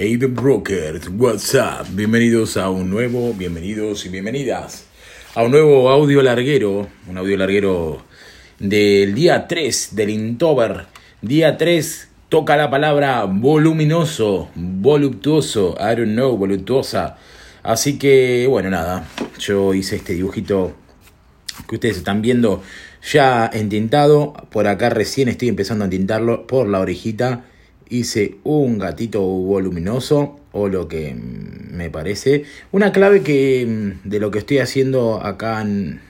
[0.00, 1.88] Hey the Brokers, what's up?
[1.90, 4.84] Bienvenidos a un nuevo, bienvenidos y bienvenidas
[5.34, 8.04] a un nuevo audio larguero, un audio larguero
[8.60, 10.86] del día 3 del Intover.
[11.20, 17.16] Día 3 toca la palabra voluminoso, voluptuoso, I don't know, voluptuosa.
[17.64, 19.04] Así que, bueno, nada,
[19.40, 20.76] yo hice este dibujito
[21.68, 22.62] que ustedes están viendo
[23.02, 24.34] ya entintado.
[24.50, 27.46] Por acá recién estoy empezando a entintarlo por la orejita.
[27.90, 32.44] Hice un gatito voluminoso o lo que me parece.
[32.72, 36.00] Una clave que de lo que estoy haciendo acá en,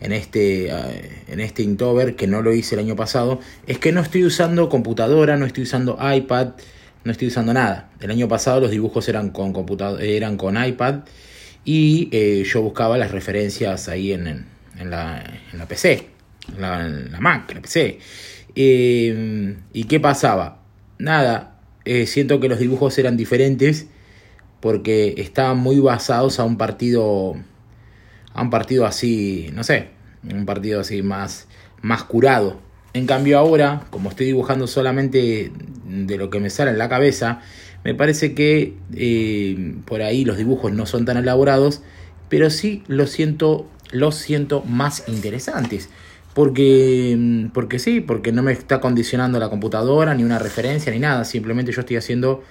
[0.00, 3.92] en este, eh, en este Inktober, que no lo hice el año pasado, es que
[3.92, 6.48] no estoy usando computadora, no estoy usando iPad,
[7.04, 7.90] no estoy usando nada.
[8.00, 11.00] El año pasado los dibujos eran con, computador, eran con iPad
[11.64, 14.46] y eh, yo buscaba las referencias ahí en,
[14.78, 16.08] en, la, en la PC,
[16.54, 17.98] en la, Mac, en la PC.
[18.54, 20.62] Eh, ¿Y qué pasaba?
[20.98, 21.58] Nada,
[22.06, 23.86] siento que los dibujos eran diferentes
[24.60, 27.36] porque estaban muy basados a un partido
[28.36, 29.88] a un partido así, no sé,
[30.30, 31.48] un partido así más,
[31.80, 32.60] más curado.
[32.92, 35.50] En cambio ahora, como estoy dibujando solamente
[35.86, 37.40] de lo que me sale en la cabeza,
[37.82, 41.82] me parece que eh, por ahí los dibujos no son tan elaborados,
[42.28, 45.88] pero sí los siento, los siento más interesantes.
[46.36, 51.24] Porque, porque sí, porque no me está condicionando la computadora, ni una referencia, ni nada.
[51.24, 52.44] Simplemente yo estoy haciendo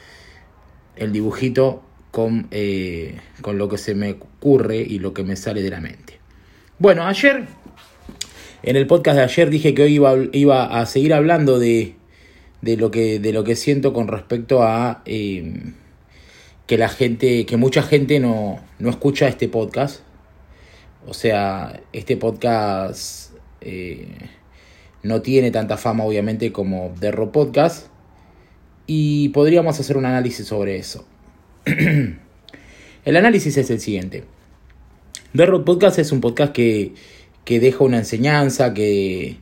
[0.96, 5.62] el dibujito con, eh, con lo que se me ocurre y lo que me sale
[5.62, 6.20] de la mente.
[6.80, 7.46] Bueno, ayer,
[8.64, 11.94] en el podcast de ayer dije que hoy iba, iba a seguir hablando de,
[12.64, 15.74] de, lo que, de lo que siento con respecto a eh,
[16.66, 20.02] que la gente, que mucha gente no, no escucha este podcast.
[21.06, 23.25] O sea, este podcast
[23.66, 24.08] eh,
[25.04, 27.88] no tiene tanta fama obviamente como Rock Podcast.
[28.88, 31.06] Y podríamos hacer un análisis sobre eso.
[31.66, 34.24] el análisis es el siguiente.
[35.34, 36.94] Road Podcast es un podcast que,
[37.44, 39.38] que deja una enseñanza, que,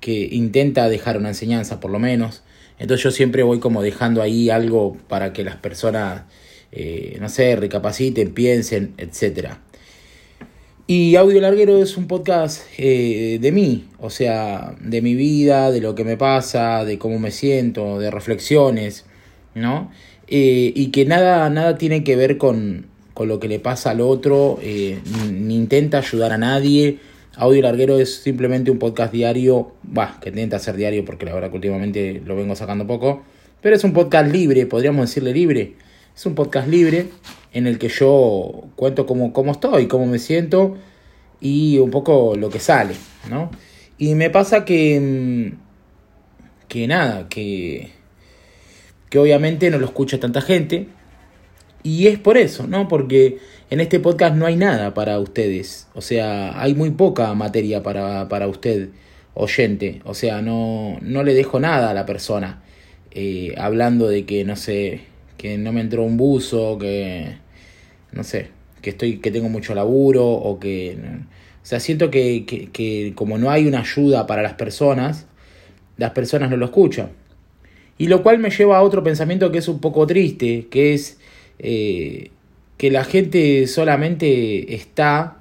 [0.00, 2.42] que intenta dejar una enseñanza por lo menos.
[2.78, 6.22] Entonces yo siempre voy como dejando ahí algo para que las personas,
[6.72, 9.58] eh, no sé, recapaciten, piensen, etc.
[10.92, 15.80] Y Audio Larguero es un podcast eh, de mí, o sea, de mi vida, de
[15.80, 19.04] lo que me pasa, de cómo me siento, de reflexiones,
[19.54, 19.92] ¿no?
[20.26, 24.00] Eh, y que nada, nada tiene que ver con, con lo que le pasa al
[24.00, 24.98] otro, eh,
[25.30, 26.98] ni, intenta ayudar a nadie.
[27.36, 31.50] Audio Larguero es simplemente un podcast diario, bah, que intenta hacer diario porque la verdad
[31.50, 33.22] que últimamente lo vengo sacando poco,
[33.62, 35.74] pero es un podcast libre, podríamos decirle libre.
[36.20, 37.06] Es un podcast libre
[37.54, 40.76] en el que yo cuento cómo, cómo estoy, cómo me siento
[41.40, 42.92] y un poco lo que sale,
[43.30, 43.50] ¿no?
[43.96, 47.92] Y me pasa que, mm, que nada, que
[49.08, 50.88] que obviamente no lo escucha tanta gente.
[51.82, 52.86] Y es por eso, ¿no?
[52.86, 53.38] Porque
[53.70, 55.88] en este podcast no hay nada para ustedes.
[55.94, 58.90] O sea, hay muy poca materia para, para usted,
[59.32, 60.02] oyente.
[60.04, 62.62] O sea, no, no le dejo nada a la persona.
[63.10, 65.08] Eh, hablando de que, no sé,
[65.40, 67.36] que no me entró un buzo, que,
[68.12, 68.48] no sé,
[68.82, 70.98] que, estoy, que tengo mucho laburo o que...
[71.62, 75.26] O sea, siento que, que, que como no hay una ayuda para las personas,
[75.96, 77.12] las personas no lo escuchan.
[77.96, 81.18] Y lo cual me lleva a otro pensamiento que es un poco triste, que es
[81.58, 82.32] eh,
[82.76, 85.38] que la gente solamente está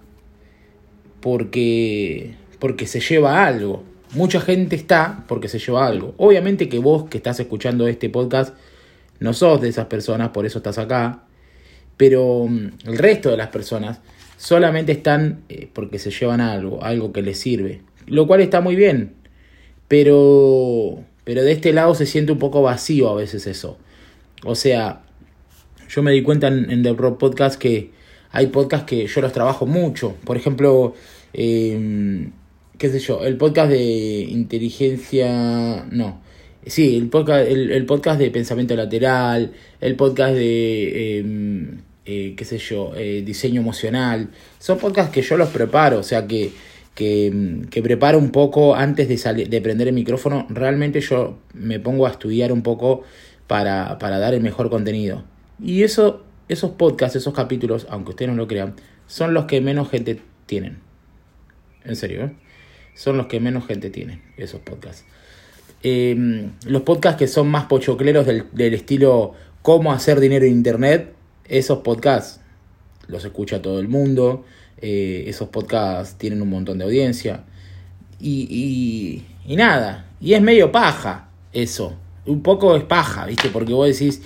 [1.20, 3.84] porque, porque se lleva algo.
[4.14, 6.14] Mucha gente está porque se lleva algo.
[6.16, 8.56] Obviamente que vos que estás escuchando este podcast
[9.20, 11.24] no sos de esas personas, por eso estás acá.
[11.98, 14.00] Pero mm, el resto de las personas
[14.38, 17.82] solamente están eh, porque se llevan algo, algo que les sirve.
[18.08, 19.14] Lo cual está muy bien.
[19.88, 23.78] Pero pero de este lado se siente un poco vacío a veces eso.
[24.44, 25.04] O sea,
[25.88, 27.92] yo me di cuenta en, The Rock Podcast que
[28.32, 30.16] hay podcasts que yo los trabajo mucho.
[30.24, 30.96] Por ejemplo,
[31.34, 32.32] em,
[32.80, 36.20] qué sé yo, el podcast de inteligencia, no.
[36.66, 42.58] Sí, el podcast, el, podcast de pensamiento lateral, el podcast de, em, eh, qué sé
[42.58, 44.30] yo, eh, diseño emocional.
[44.60, 46.52] Son podcasts que yo los preparo, o sea que
[47.00, 50.46] que, que preparo un poco antes de, salir, de prender el micrófono.
[50.50, 53.04] Realmente yo me pongo a estudiar un poco
[53.48, 55.24] para, para dar el mejor contenido.
[55.64, 58.76] Y eso, esos podcasts, esos capítulos, aunque ustedes no lo crean,
[59.08, 60.80] son los que menos gente tienen.
[61.86, 62.32] En serio, ¿eh?
[62.96, 65.06] Son los que menos gente tienen, esos podcasts.
[65.84, 71.14] Em, los podcasts que son más pochocleros del, del estilo cómo hacer dinero en internet,
[71.46, 72.42] esos podcasts
[73.08, 74.46] los escucha todo el mundo.
[74.82, 77.44] Eh, esos podcasts tienen un montón de audiencia.
[78.20, 81.96] Y, y, nada, y es medio paja eso.
[82.26, 83.50] Un poco es paja, ¿viste?
[83.50, 84.22] Porque vos decís,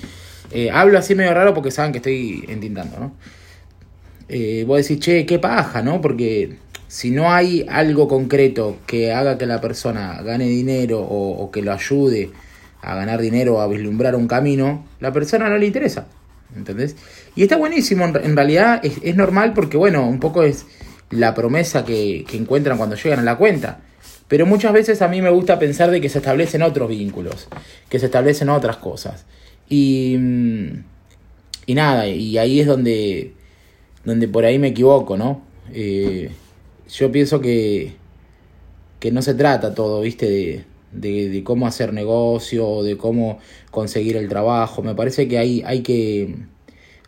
[0.56, 3.16] Eh, hablo así medio raro porque saben que estoy entintando, ¿no?
[4.30, 6.00] Eh, vos decís, che, qué paja, ¿no?
[6.00, 6.58] Porque
[6.94, 11.74] si no hay algo concreto que haga que la persona gane dinero o, que lo
[11.74, 12.30] ayude
[12.84, 16.06] a ganar dinero o a vislumbrar un camino, la persona no le interesa.
[16.56, 16.96] ¿Entendés?
[17.36, 20.68] Y está buenísimo, en realidad es, normal porque, bueno, un poco es
[21.10, 23.80] la promesa que, que encuentran cuando llegan a la cuenta.
[24.28, 27.48] Pero muchas veces a mí me gusta pensar de que se establecen otros vínculos,
[27.90, 29.26] que se establecen otras cosas.
[29.68, 30.84] Y, mm,
[31.66, 33.34] y nada, y ahí es donde,
[34.06, 35.42] donde por ahí me equivoco, ¿no?
[35.74, 36.30] Eh,
[36.90, 37.94] yo pienso que,
[39.00, 40.66] que no se trata todo, ¿viste?
[40.92, 43.40] De, de, cómo hacer negocio, de cómo
[43.72, 44.84] conseguir el trabajo.
[44.84, 46.36] Me parece que hay, hay que,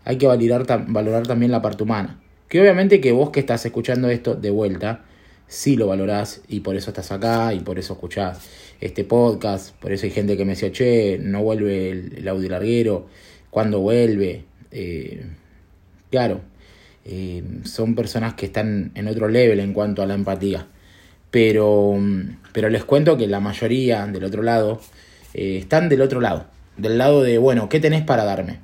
[0.04, 2.20] hay que valorar, valorar también la parte humana.
[2.50, 5.06] Que obviamente que vos que estás escuchando esto de vuelta,
[5.48, 8.40] sí lo valorás y por eso estás acá y por eso escuchás
[8.82, 9.76] este podcast.
[9.76, 13.08] Por eso hay gente que me decía, che, no vuelve el, audio larguero,
[13.50, 14.46] ¿cuándo vuelve?
[14.72, 15.26] Eh,
[16.10, 16.42] claro,
[17.06, 20.68] eh, son personas que están en otro level en cuanto a la empatía.
[21.32, 21.98] Pero,
[22.54, 24.82] pero les cuento que la mayoría del otro lado
[25.34, 26.48] eh, están del otro lado,
[26.78, 28.60] del lado de, bueno, ¿qué tenés para darme?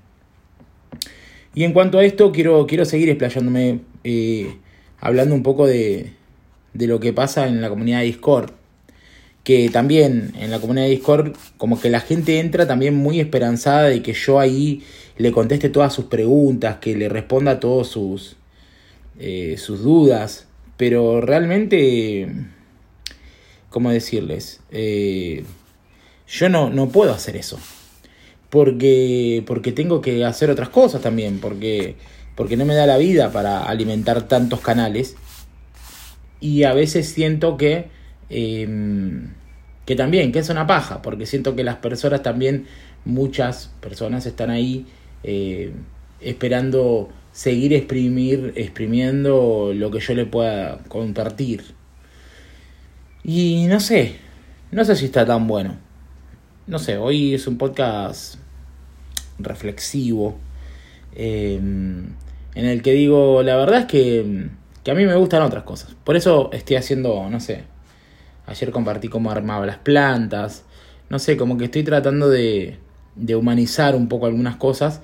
[1.54, 3.82] Y en cuanto a esto, quiero, quiero seguir explayándome,
[5.02, 6.14] hablando un poco de,
[6.74, 8.52] de lo que pasa en la comunidad de Discord.
[9.44, 13.84] Que también en la comunidad de Discord, como que la gente entra también muy esperanzada
[13.84, 14.84] de que yo ahí
[15.18, 18.38] le conteste todas sus preguntas, que le responda a todos sus,
[19.20, 20.48] eh, sus dudas.
[20.78, 22.28] Pero realmente,
[23.70, 24.62] ¿cómo decirles?
[24.72, 25.44] Eh,
[26.28, 27.60] yo no, no puedo hacer eso.
[28.50, 31.40] Porque, porque tengo que hacer otras cosas también.
[31.40, 31.96] Porque,
[32.36, 35.16] porque no me da la vida para alimentar tantos canales
[36.42, 37.88] y a veces siento que,
[38.32, 39.34] em,
[39.86, 42.66] que también, que es una paja, porque siento que las personas también,
[43.06, 44.86] muchas personas están ahí
[45.24, 45.74] eh,
[46.22, 51.64] esperando seguir exprimir, exprimiendo lo que yo le pueda compartir.
[53.24, 54.16] Y no sé,
[54.72, 55.78] no sé si está tan bueno.
[56.68, 58.36] No sé, hoy es un podcast
[59.40, 60.38] reflexivo,
[61.16, 62.08] em,
[62.56, 64.50] en el que digo, la verdad es que
[64.84, 65.96] que a mí me gustan otras cosas.
[66.04, 67.64] Por eso estoy haciendo, no sé,
[68.52, 70.64] ayer compartí cómo armaba las plantas,
[71.10, 72.78] no sé, como que estoy tratando de,
[73.16, 75.02] de humanizar un poco algunas cosas,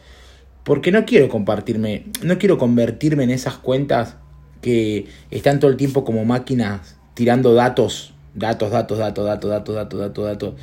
[0.63, 4.17] porque no quiero compartirme, no quiero convertirme en esas cuentas
[4.61, 9.99] que están todo el tiempo como máquinas tirando datos, datos, datos, datos, datos, datos, datos,
[9.99, 10.53] datos, datos,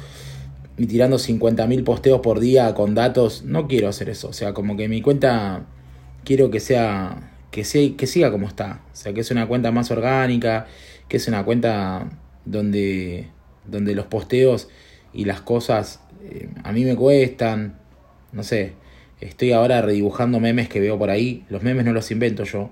[0.76, 3.44] y tirando 50.000 posteos por día con datos.
[3.44, 5.66] No quiero hacer eso, o sea, como que mi cuenta
[6.24, 7.62] quiero que sea que,
[7.96, 8.82] que siga como está.
[8.92, 10.66] O sea, que es una cuenta más orgánica,
[11.08, 12.10] que es una cuenta
[12.44, 13.28] donde,
[13.66, 14.68] donde los posteos
[15.12, 17.78] y las cosas eh, a mí me cuestan.
[18.32, 18.72] No sé,
[19.20, 21.44] estoy ahora redibujando memes que veo por ahí.
[21.48, 22.70] Los memes no los invento yo.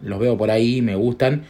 [0.00, 1.44] Los veo por ahí, me gustan.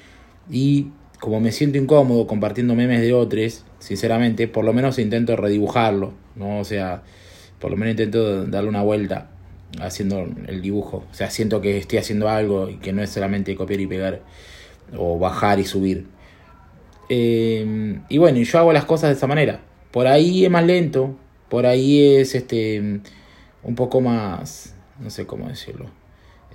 [0.51, 0.89] Y
[1.21, 6.13] como me siento incómodo compartiendo memes de otros, sinceramente, por lo menos intento redibujarlo.
[6.37, 6.59] ¿no?
[6.59, 7.03] O sea,
[7.59, 9.31] por lo menos intento darle una vuelta
[9.81, 11.05] haciendo el dibujo.
[11.11, 14.21] O sea, siento que estoy haciendo algo y que no es solamente copiar y pegar
[14.97, 16.07] o bajar y subir.
[17.15, 19.61] Eh, y bueno, yo hago las cosas de esa manera.
[19.91, 21.15] Por ahí es más lento,
[21.51, 23.01] por ahí es este
[23.63, 25.91] un poco más, no sé cómo decirlo.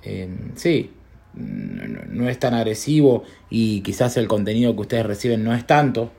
[0.02, 0.90] Eh, sí,
[1.34, 6.10] no, es tan agresivo y quizás el contenido que ustedes reciben no es tanto.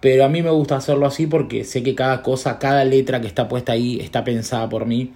[0.00, 3.28] Pero a mí me gusta hacerlo así porque sé que cada cosa, cada letra que
[3.28, 5.14] está puesta ahí está pensada por mí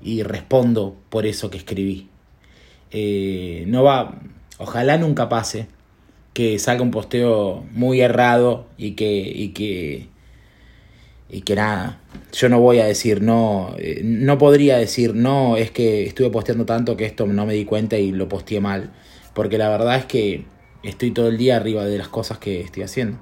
[0.00, 2.10] y respondo por eso que escribí.
[2.92, 4.20] Eh, no va,
[4.58, 5.66] ojalá nunca pase
[6.34, 10.08] que salga un posteo muy errado y que, y que,
[11.30, 12.00] y que nada,
[12.32, 16.66] yo no voy a decir no, eh, no podría decir no, es que estuve posteando
[16.66, 18.92] tanto que esto no me di cuenta y lo posteé mal,
[19.32, 20.44] porque la verdad es que
[20.82, 23.18] estoy todo el día arriba de las cosas que estoy haciendo.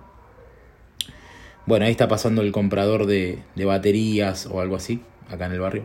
[1.66, 5.60] Bueno, ahí está pasando el comprador de, de baterías o algo así, acá en el
[5.60, 5.84] barrio.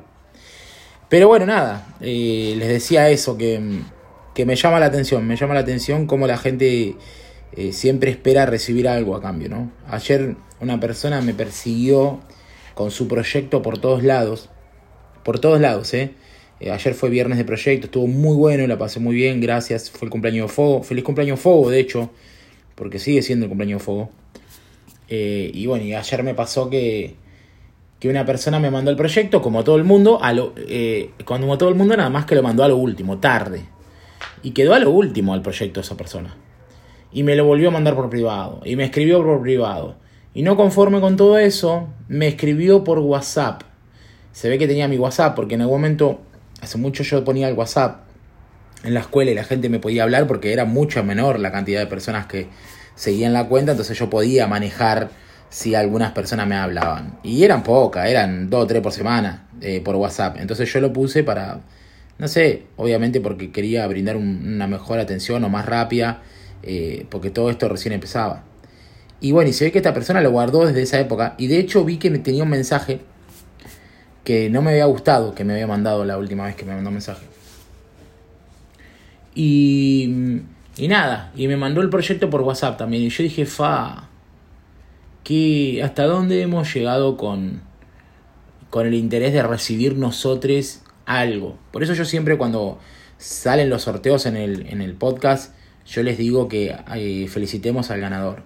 [1.10, 3.62] Pero bueno, nada, eh, les decía eso, que,
[4.46, 6.96] me llama la atención, me llama la atención cómo la gente
[7.53, 9.72] eh, siempre espera recibir algo a cambio, ¿no?
[9.88, 12.20] Ayer una persona me persiguió
[12.74, 14.50] con su proyecto por todos lados,
[15.24, 16.12] por todos lados, ¿eh?
[16.60, 20.06] eh ayer fue viernes de proyecto, estuvo muy bueno, la pasé muy bien, gracias, fue
[20.06, 22.12] el cumpleaños de Fuego, feliz cumpleaños Fuego, de hecho,
[22.75, 24.10] porque sigue siendo el cumpleaños de Fuego.
[25.10, 27.15] y bueno, y ayer me pasó que
[28.00, 31.58] que una persona me mandó el proyecto, como todo el mundo, a lo, eh, como
[31.58, 33.63] todo el mundo, nada más que lo mandó a lo último, tarde.
[34.44, 36.36] Y quedó a lo último el proyecto de esa persona.
[37.12, 38.62] Y me lo volvió a mandar por privado.
[38.63, 39.96] Y me escribió por privado.
[40.34, 43.63] Y no conforme con todo eso, me escribió por WhatsApp.
[44.32, 46.22] se ve que tenía mi WhatsApp, porque en algún momento,
[46.62, 48.01] hace mucho yo ponía el WhatsApp
[48.84, 51.79] en la escuela y la gente me podía hablar porque era mucho menor la cantidad
[51.79, 52.48] de personas que
[52.96, 55.10] seguían la cuenta, entonces yo podía manejar
[55.50, 57.20] si algunas personas me hablaban.
[57.24, 60.38] Y eran pocas, eran dos o tres por semana eh, por WhatsApp.
[60.39, 61.62] Entonces yo lo puse para,
[62.20, 66.24] no sé, obviamente porque quería brindar una mejor atención o más rápida,
[66.64, 68.44] eh, porque todo esto recién empezaba.
[69.20, 71.36] Y bueno, y se ve que esta persona lo guardó desde esa época.
[71.38, 73.02] Y de hecho vi que me tenía un mensaje
[74.24, 76.90] que no me había gustado, que me había mandado la última vez que me mandó
[76.90, 77.26] un mensaje.
[79.34, 80.42] Y,
[80.78, 83.04] y nada, y me mandó el proyecto por WhatsApp también.
[83.04, 84.10] Y yo dije, fa,
[85.24, 87.62] que hasta dónde hemos llegado con,
[88.70, 91.58] con el interés de recibir nosotros algo.
[91.72, 92.78] Por eso yo siempre cuando
[93.18, 95.56] salen los sorteos en el, en el podcast,
[95.88, 98.44] yo les digo que eh, felicitemos al ganador.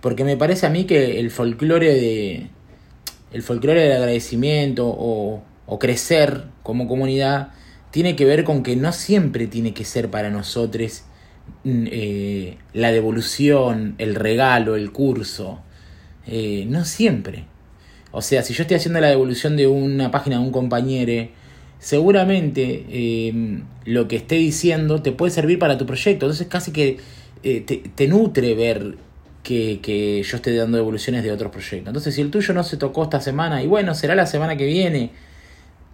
[0.00, 2.46] Porque me parece a mí que el folclore de,
[3.32, 5.42] el folclore del agradecimiento o,
[5.80, 7.48] crecer como comunidad
[7.90, 11.02] tiene que ver con que no siempre tiene que ser para nosotros
[11.64, 15.60] mm, eh, la devolución, el regalo, el curso.
[16.26, 17.46] Eh, no siempre.
[18.12, 21.28] O sea, si yo estoy haciendo la devolución de una página de un compañero,
[21.78, 26.26] seguramente em, lo que esté diciendo te puede servir para tu proyecto.
[26.26, 26.98] Entonces casi que
[27.42, 28.96] eh, te, nutre ver
[29.42, 31.88] que, yo esté dando evoluciones de otros proyectos.
[31.88, 34.66] Entonces, si el tuyo no se tocó esta semana, y bueno, será la semana que
[34.66, 35.12] viene,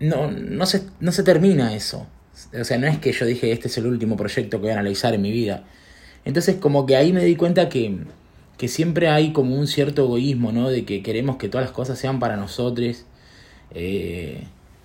[0.01, 2.07] no, no, se, no se termina eso.
[2.59, 4.75] O sea, no es que yo dije, este es el último proyecto que voy a
[4.75, 5.65] analizar en mi vida.
[6.25, 7.99] Entonces, como que ahí me di cuenta que,
[8.57, 10.71] que siempre hay como un cierto egoísmo, ¿no?
[10.71, 13.05] De que queremos que todas las cosas sean para nosotros.
[13.75, 14.45] Eh,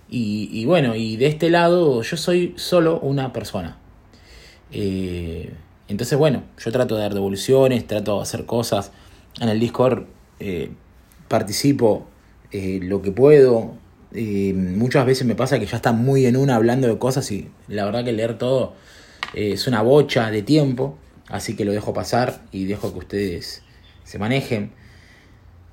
[0.10, 3.78] y, bueno, y de este lado yo soy solo una persona.
[4.72, 5.54] Eh,
[5.88, 8.92] entonces, bueno, yo trato de dar devoluciones, trato de hacer cosas.
[9.40, 10.06] En el Discord
[10.40, 10.72] eh,
[11.28, 12.08] participo
[12.52, 13.76] eh, lo que puedo.
[14.14, 17.86] Muchas veces me pasa que ya está muy en una hablando de cosas y la
[17.86, 18.74] verdad que leer todo
[19.34, 20.98] es una bocha de tiempo.
[21.28, 23.64] Así que lo dejo pasar y dejo que ustedes
[24.06, 24.72] se manejen.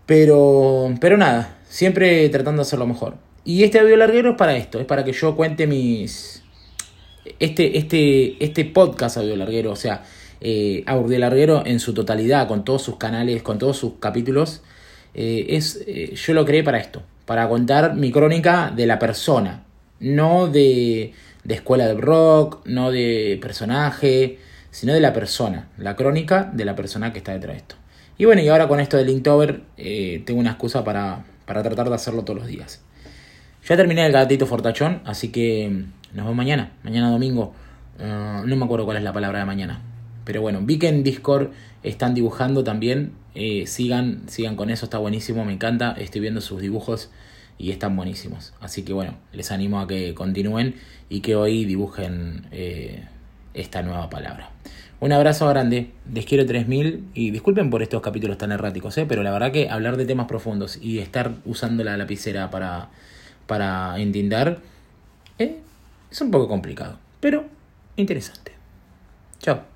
[0.07, 3.17] Pero, pero nada, siempre tratando de hacerlo mejor.
[3.47, 6.43] Y este audio larguero es para esto, es para que yo cuente mis,
[7.39, 10.03] este, este, este podcast audio larguero, o sea,
[10.41, 14.63] eh, audio larguero en su totalidad, con todos sus canales, con todos sus capítulos,
[15.13, 19.65] eh, es, eh, yo lo creé para esto, para contar mi crónica de la persona,
[20.01, 21.13] no de,
[21.45, 24.39] de escuela de rock, no de personaje,
[24.71, 27.75] sino de la persona, la crónica de la persona que está detrás de esto.
[28.17, 31.95] Y bueno, y ahora con esto de Linktober tengo una excusa para, para tratar de
[31.95, 32.84] hacerlo todos los días.
[33.67, 35.71] Ya terminé el gatito fortachón, así que
[36.13, 37.55] nos vemos mañana, mañana domingo.
[37.99, 39.81] Uh, no me acuerdo cuál es la palabra de mañana.
[40.27, 41.49] Pero bueno, vi que en Discord
[41.83, 43.13] están dibujando también.
[43.35, 45.93] Eh, sigan, sigan con eso, está buenísimo, me encanta.
[45.93, 47.11] Estoy viendo sus dibujos
[47.57, 48.53] y están buenísimos.
[48.61, 50.75] Así que bueno, les animo a que continúen
[51.09, 53.05] y que hoy dibujen eh,
[53.55, 54.51] esta nueva palabra.
[55.01, 59.07] Un abrazo grande, les quiero 3000 y disculpen por estos capítulos tan erráticos, ¿eh?
[59.09, 62.89] pero la verdad que hablar de temas profundos y estar usando la lapicera para,
[63.47, 64.59] para entender
[65.39, 65.59] eh,
[66.11, 67.45] es un poco complicado, pero
[67.97, 68.53] interesante.
[69.41, 69.74] Chao.